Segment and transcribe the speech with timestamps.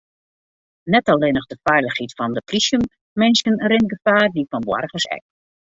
[0.95, 5.25] Net allinnich de feilichheid fan de plysjeminsken rint gefaar, dy fan boargers ek.